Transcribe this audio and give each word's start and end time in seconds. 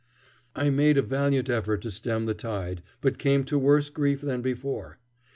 I 0.55 0.71
made 0.71 0.97
a 0.97 1.03
valiant 1.03 1.47
effort 1.47 1.81
to 1.83 1.91
stem 1.91 2.25
the 2.25 2.33
tide, 2.33 2.81
but 3.01 3.19
came 3.19 3.43
to 3.43 3.59
worse 3.59 3.91
grief 3.91 4.21
than 4.21 4.41
before. 4.41 4.97